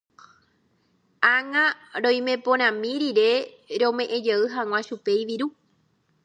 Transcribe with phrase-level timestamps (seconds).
[1.33, 1.65] Ág̃a
[2.03, 3.31] roimeporãmi rire
[3.81, 5.47] rome'ẽjey hag̃ua chupe iviru.